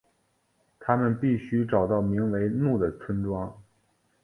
[0.79, 3.55] 他们必须找到名为怒的村庄。